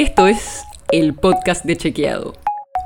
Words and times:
Esto 0.00 0.26
es 0.28 0.64
el 0.92 1.12
podcast 1.12 1.62
de 1.66 1.76
Chequeado. 1.76 2.32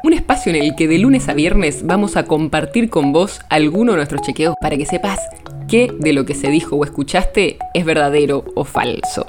Un 0.03 0.15
espacio 0.15 0.50
en 0.50 0.61
el 0.61 0.75
que 0.75 0.89
de 0.89 0.99
lunes 0.99 1.29
a 1.29 1.33
viernes 1.33 1.87
vamos 1.87 2.17
a 2.17 2.25
compartir 2.25 2.91
con 2.91 3.13
vos 3.13 3.41
alguno 3.50 3.93
de 3.93 3.99
nuestros 3.99 4.23
chequeos 4.23 4.57
para 4.61 4.77
que 4.77 4.84
sepas 4.84 5.21
qué 5.69 5.92
de 5.97 6.13
lo 6.13 6.27
que 6.27 6.35
se 6.35 6.49
dijo 6.49 6.75
o 6.75 6.83
escuchaste 6.83 7.58
es 7.73 7.85
verdadero 7.85 8.45
o 8.56 8.64
falso. 8.64 9.27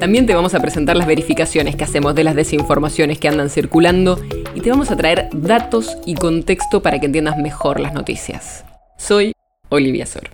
También 0.00 0.24
te 0.24 0.34
vamos 0.34 0.54
a 0.54 0.60
presentar 0.60 0.96
las 0.96 1.06
verificaciones 1.06 1.76
que 1.76 1.84
hacemos 1.84 2.14
de 2.14 2.24
las 2.24 2.34
desinformaciones 2.34 3.18
que 3.18 3.28
andan 3.28 3.50
circulando 3.50 4.18
y 4.54 4.62
te 4.62 4.70
vamos 4.70 4.90
a 4.90 4.96
traer 4.96 5.28
datos 5.34 5.98
y 6.06 6.14
contexto 6.14 6.80
para 6.80 7.00
que 7.00 7.04
entiendas 7.04 7.36
mejor 7.36 7.80
las 7.80 7.92
noticias. 7.92 8.64
Soy 8.96 9.34
Olivia 9.68 10.06
Sor. 10.06 10.30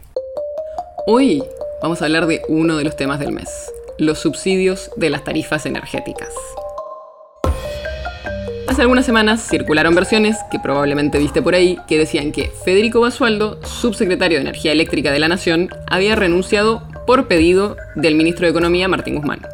Hoy 1.09 1.43
vamos 1.82 2.00
a 2.00 2.05
hablar 2.05 2.29
de 2.29 2.43
uno 2.49 2.77
de 2.77 2.85
los 2.85 2.96
temas 2.96 3.18
del 3.18 3.32
mes, 3.32 3.50
los 3.98 4.18
subsidios 4.18 4.90
de 4.96 5.11
las 5.11 5.25
tarifas 5.25 5.66
energéticas. 5.66 6.32
Hace 8.67 8.82
algunas 8.82 9.07
semanas 9.07 9.46
circularon 9.48 9.94
versiones, 9.94 10.36
que 10.50 10.58
probablemente 10.58 11.18
viste 11.18 11.43
por 11.43 11.54
ahí, 11.54 11.79
que 11.86 11.98
decían 11.98 12.32
que 12.32 12.50
Federico 12.64 13.00
Basualdo, 13.00 13.61
subsecretario 13.62 14.39
de 14.39 14.43
Energía 14.43 14.72
Eléctrica 14.72 15.12
de 15.12 15.20
la 15.20 15.29
Nación, 15.29 15.68
había 15.86 16.17
renunciado 16.17 16.82
por 17.07 17.29
pedido 17.29 17.76
del 17.94 18.17
ministro 18.17 18.46
de 18.46 18.50
Economía 18.50 18.89
Martín 18.89 19.17
Guzmán. 19.17 19.46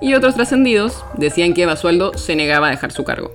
Y 0.00 0.14
otros 0.14 0.34
trascendidos 0.34 1.04
decían 1.16 1.54
que 1.54 1.66
Basualdo 1.66 2.12
se 2.16 2.36
negaba 2.36 2.68
a 2.68 2.70
dejar 2.70 2.92
su 2.92 3.02
cargo. 3.02 3.32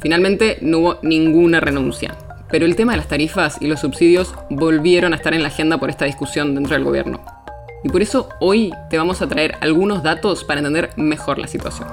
Finalmente 0.00 0.58
no 0.60 0.78
hubo 0.78 0.98
ninguna 1.02 1.60
renuncia, 1.60 2.14
pero 2.50 2.66
el 2.66 2.76
tema 2.76 2.92
de 2.92 2.98
las 2.98 3.08
tarifas 3.08 3.56
y 3.60 3.68
los 3.68 3.80
subsidios 3.80 4.34
volvieron 4.50 5.12
a 5.12 5.16
estar 5.16 5.32
en 5.34 5.42
la 5.42 5.48
agenda 5.48 5.78
por 5.78 5.88
esta 5.88 6.04
discusión 6.04 6.54
dentro 6.54 6.74
del 6.74 6.84
gobierno. 6.84 7.35
Y 7.84 7.88
por 7.88 8.02
eso 8.02 8.28
hoy 8.40 8.72
te 8.90 8.98
vamos 8.98 9.22
a 9.22 9.28
traer 9.28 9.56
algunos 9.60 10.02
datos 10.02 10.44
para 10.44 10.60
entender 10.60 10.90
mejor 10.96 11.38
la 11.38 11.46
situación. 11.46 11.88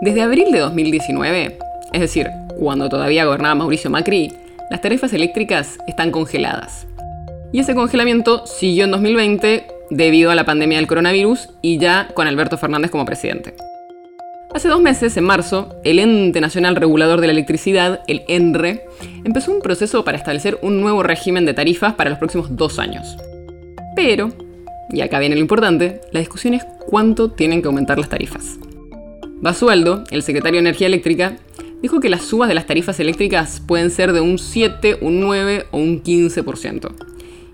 Desde 0.00 0.22
abril 0.22 0.50
de 0.50 0.60
2019, 0.60 1.58
es 1.92 2.00
decir, 2.00 2.30
cuando 2.58 2.88
todavía 2.88 3.24
gobernaba 3.24 3.54
Mauricio 3.54 3.90
Macri, 3.90 4.32
las 4.70 4.80
tarifas 4.80 5.12
eléctricas 5.12 5.78
están 5.86 6.10
congeladas. 6.10 6.86
Y 7.52 7.58
ese 7.58 7.74
congelamiento 7.74 8.46
siguió 8.46 8.84
en 8.84 8.92
2020 8.92 9.66
debido 9.90 10.30
a 10.30 10.34
la 10.34 10.44
pandemia 10.44 10.78
del 10.78 10.86
coronavirus 10.86 11.50
y 11.62 11.78
ya 11.78 12.08
con 12.14 12.26
Alberto 12.28 12.56
Fernández 12.56 12.90
como 12.90 13.04
presidente. 13.04 13.54
Hace 14.54 14.68
dos 14.68 14.80
meses, 14.80 15.16
en 15.16 15.24
marzo, 15.24 15.76
el 15.84 15.98
Ente 15.98 16.40
Nacional 16.40 16.76
Regulador 16.76 17.20
de 17.20 17.28
la 17.28 17.32
Electricidad, 17.32 18.00
el 18.08 18.22
ENRE, 18.26 18.84
empezó 19.24 19.52
un 19.52 19.62
proceso 19.62 20.04
para 20.04 20.18
establecer 20.18 20.58
un 20.62 20.80
nuevo 20.80 21.02
régimen 21.02 21.46
de 21.46 21.54
tarifas 21.54 21.94
para 21.94 22.10
los 22.10 22.18
próximos 22.18 22.56
dos 22.56 22.78
años. 22.78 23.16
Pero, 23.96 24.32
y 24.90 25.00
acá 25.00 25.18
viene 25.18 25.34
lo 25.34 25.40
importante, 25.40 26.00
la 26.12 26.20
discusión 26.20 26.54
es 26.54 26.64
cuánto 26.86 27.30
tienen 27.30 27.62
que 27.62 27.68
aumentar 27.68 27.98
las 27.98 28.08
tarifas. 28.08 28.58
Basualdo, 29.40 30.04
el 30.10 30.22
secretario 30.22 30.58
de 30.58 30.68
Energía 30.68 30.86
Eléctrica, 30.86 31.38
dijo 31.82 32.00
que 32.00 32.10
las 32.10 32.22
subas 32.22 32.48
de 32.48 32.54
las 32.54 32.66
tarifas 32.66 33.00
eléctricas 33.00 33.62
pueden 33.66 33.90
ser 33.90 34.12
de 34.12 34.20
un 34.20 34.38
7, 34.38 34.98
un 35.00 35.20
9 35.20 35.66
o 35.70 35.78
un 35.78 36.02
15%. 36.02 36.92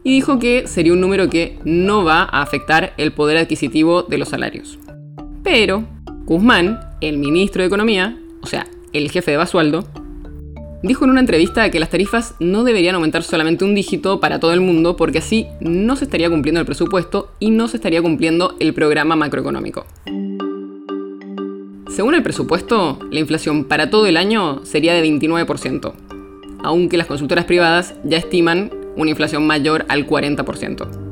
Y 0.03 0.11
dijo 0.11 0.39
que 0.39 0.67
sería 0.67 0.93
un 0.93 1.01
número 1.01 1.29
que 1.29 1.59
no 1.65 2.05
va 2.05 2.23
a 2.23 2.43
afectar 2.43 2.93
el 2.97 3.13
poder 3.13 3.37
adquisitivo 3.37 4.03
de 4.03 4.19
los 4.19 4.29
salarios. 4.29 4.79
Pero 5.43 5.85
Guzmán, 6.25 6.81
el 7.01 7.19
ministro 7.19 7.63
de 7.63 7.69
Economía, 7.69 8.19
o 8.43 8.47
sea, 8.47 8.67
el 8.93 9.11
jefe 9.11 9.33
de 9.33 9.37
Basualdo, 9.37 9.87
dijo 10.83 11.05
en 11.05 11.11
una 11.11 11.21
entrevista 11.21 11.71
que 11.71 11.81
las 11.81 11.91
tarifas 11.91 12.35
no 12.41 12.65
deberían 12.65 12.95
aumentar 12.95 13.23
solamente 13.23 13.65
un 13.65 13.75
dígito 13.75 14.21
para 14.21 14.41
todo 14.41 14.53
el 14.53 14.61
mundo 14.61 14.97
porque 14.97 15.19
así 15.19 15.47
no 15.61 15.97
se 15.97 16.05
estaría 16.05 16.31
cumpliendo 16.31 16.61
el 16.61 16.67
presupuesto 16.67 17.33
y 17.39 17.51
no 17.51 17.69
se 17.69 17.77
estaría 17.77 18.03
cumpliendo 18.03 18.57
el 18.61 18.75
programa 18.75 19.17
macroeconómico. 19.17 19.87
Según 21.89 22.15
el 22.15 22.23
presupuesto, 22.23 22.99
la 23.11 23.21
inflación 23.21 23.65
para 23.65 23.89
todo 23.89 24.07
el 24.07 24.19
año 24.19 24.61
sería 24.65 24.93
de 24.93 25.03
29%, 25.03 25.95
aunque 26.63 26.99
las 26.99 27.07
consultoras 27.07 27.47
privadas 27.47 27.95
ya 28.05 28.19
estiman 28.19 28.71
una 28.97 29.11
inflación 29.11 29.47
mayor 29.47 29.87
al 29.89 30.07
40%. 30.07 31.07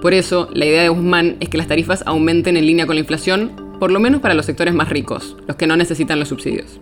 Por 0.00 0.12
eso, 0.12 0.50
la 0.52 0.66
idea 0.66 0.82
de 0.82 0.88
Guzmán 0.90 1.36
es 1.40 1.48
que 1.48 1.58
las 1.58 1.66
tarifas 1.66 2.04
aumenten 2.06 2.56
en 2.56 2.66
línea 2.66 2.86
con 2.86 2.94
la 2.96 3.00
inflación, 3.00 3.52
por 3.80 3.90
lo 3.90 4.00
menos 4.00 4.20
para 4.20 4.34
los 4.34 4.46
sectores 4.46 4.74
más 4.74 4.90
ricos, 4.90 5.36
los 5.46 5.56
que 5.56 5.66
no 5.66 5.76
necesitan 5.76 6.18
los 6.18 6.28
subsidios. 6.28 6.78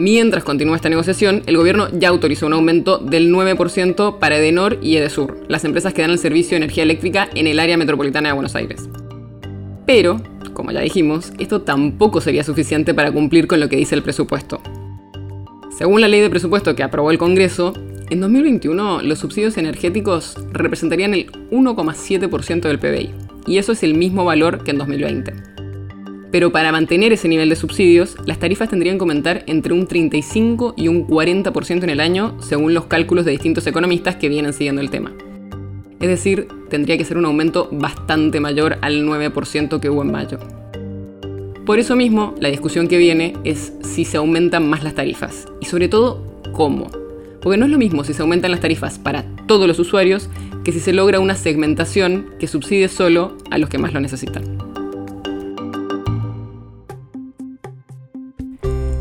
Mientras 0.00 0.44
continúa 0.44 0.76
esta 0.76 0.88
negociación, 0.88 1.42
el 1.44 1.58
gobierno 1.58 1.88
ya 1.92 2.08
autorizó 2.08 2.46
un 2.46 2.54
aumento 2.54 2.96
del 2.96 3.30
9% 3.30 4.18
para 4.18 4.38
Edenor 4.38 4.78
y 4.80 4.96
Edesur, 4.96 5.44
las 5.46 5.66
empresas 5.66 5.92
que 5.92 6.00
dan 6.00 6.10
el 6.10 6.18
servicio 6.18 6.52
de 6.52 6.64
energía 6.64 6.84
eléctrica 6.84 7.28
en 7.34 7.46
el 7.46 7.60
área 7.60 7.76
metropolitana 7.76 8.30
de 8.30 8.32
Buenos 8.32 8.54
Aires. 8.54 8.88
Pero, 9.84 10.22
como 10.54 10.72
ya 10.72 10.80
dijimos, 10.80 11.34
esto 11.38 11.60
tampoco 11.60 12.22
sería 12.22 12.44
suficiente 12.44 12.94
para 12.94 13.12
cumplir 13.12 13.46
con 13.46 13.60
lo 13.60 13.68
que 13.68 13.76
dice 13.76 13.94
el 13.94 14.02
presupuesto. 14.02 14.62
Según 15.76 16.00
la 16.00 16.08
ley 16.08 16.22
de 16.22 16.30
presupuesto 16.30 16.74
que 16.74 16.82
aprobó 16.82 17.10
el 17.10 17.18
Congreso, 17.18 17.74
en 18.08 18.20
2021 18.22 19.02
los 19.02 19.18
subsidios 19.18 19.58
energéticos 19.58 20.38
representarían 20.50 21.12
el 21.12 21.30
1,7% 21.50 22.62
del 22.62 22.78
PBI, 22.78 23.10
y 23.46 23.58
eso 23.58 23.72
es 23.72 23.82
el 23.82 23.92
mismo 23.92 24.24
valor 24.24 24.64
que 24.64 24.70
en 24.70 24.78
2020. 24.78 25.49
Pero 26.30 26.52
para 26.52 26.70
mantener 26.70 27.12
ese 27.12 27.28
nivel 27.28 27.48
de 27.48 27.56
subsidios, 27.56 28.16
las 28.24 28.38
tarifas 28.38 28.68
tendrían 28.68 28.98
que 28.98 29.02
aumentar 29.02 29.42
entre 29.46 29.74
un 29.74 29.86
35 29.86 30.74
y 30.76 30.88
un 30.88 31.06
40% 31.06 31.82
en 31.82 31.90
el 31.90 32.00
año, 32.00 32.36
según 32.40 32.72
los 32.72 32.86
cálculos 32.86 33.24
de 33.24 33.32
distintos 33.32 33.66
economistas 33.66 34.16
que 34.16 34.28
vienen 34.28 34.52
siguiendo 34.52 34.80
el 34.80 34.90
tema. 34.90 35.12
Es 36.00 36.08
decir, 36.08 36.48
tendría 36.68 36.96
que 36.96 37.04
ser 37.04 37.18
un 37.18 37.26
aumento 37.26 37.68
bastante 37.72 38.40
mayor 38.40 38.78
al 38.80 39.04
9% 39.04 39.80
que 39.80 39.90
hubo 39.90 40.02
en 40.02 40.12
mayo. 40.12 40.38
Por 41.66 41.78
eso 41.78 41.94
mismo, 41.94 42.34
la 42.40 42.48
discusión 42.48 42.88
que 42.88 42.96
viene 42.96 43.34
es 43.44 43.72
si 43.82 44.04
se 44.04 44.16
aumentan 44.16 44.68
más 44.68 44.82
las 44.82 44.94
tarifas 44.94 45.46
y 45.60 45.66
sobre 45.66 45.88
todo 45.88 46.24
cómo. 46.52 46.90
Porque 47.42 47.58
no 47.58 47.66
es 47.66 47.70
lo 47.70 47.78
mismo 47.78 48.04
si 48.04 48.14
se 48.14 48.22
aumentan 48.22 48.50
las 48.50 48.60
tarifas 48.60 48.98
para 48.98 49.24
todos 49.46 49.66
los 49.66 49.78
usuarios 49.78 50.30
que 50.64 50.72
si 50.72 50.80
se 50.80 50.92
logra 50.92 51.20
una 51.20 51.34
segmentación 51.34 52.30
que 52.38 52.48
subsidie 52.48 52.88
solo 52.88 53.36
a 53.50 53.58
los 53.58 53.68
que 53.68 53.78
más 53.78 53.92
lo 53.92 54.00
necesitan. 54.00 54.59